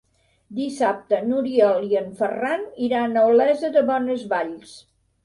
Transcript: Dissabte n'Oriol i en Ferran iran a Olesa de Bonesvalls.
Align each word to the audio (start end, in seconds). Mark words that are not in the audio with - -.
Dissabte 0.59 1.19
n'Oriol 1.25 1.85
i 1.89 1.99
en 1.99 2.07
Ferran 2.21 2.63
iran 2.87 3.13
a 3.23 3.27
Olesa 3.35 3.71
de 3.77 3.85
Bonesvalls. 3.91 4.73